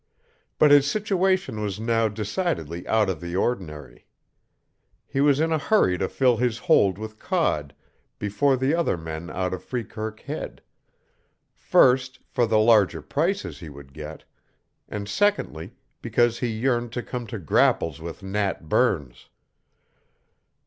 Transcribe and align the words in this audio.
But 0.57 0.71
his 0.71 0.89
situation 0.89 1.61
was 1.61 1.79
now 1.79 2.07
decidedly 2.07 2.87
out 2.87 3.07
of 3.07 3.21
the 3.21 3.35
ordinary. 3.35 4.07
He 5.05 5.21
was 5.21 5.39
in 5.39 5.51
a 5.51 5.59
hurry 5.59 5.95
to 5.99 6.09
fill 6.09 6.37
his 6.37 6.57
hold 6.57 6.97
with 6.97 7.19
cod 7.19 7.75
before 8.17 8.57
the 8.57 8.73
other 8.73 8.97
men 8.97 9.29
out 9.29 9.53
of 9.53 9.63
Freekirk 9.63 10.21
Head; 10.21 10.63
first, 11.53 12.17
for 12.25 12.47
the 12.47 12.57
larger 12.57 13.03
prices 13.03 13.59
he 13.59 13.69
would 13.69 13.93
get; 13.93 14.23
and 14.89 15.07
secondly, 15.07 15.73
because 16.01 16.39
he 16.39 16.47
yearned 16.47 16.91
to 16.93 17.03
come 17.03 17.27
to 17.27 17.37
grapples 17.37 18.01
with 18.01 18.23
Nat 18.23 18.67
Burns. 18.67 19.29